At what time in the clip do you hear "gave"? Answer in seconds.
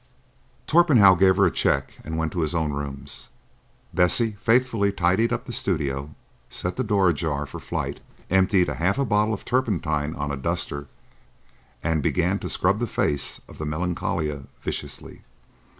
1.13-1.37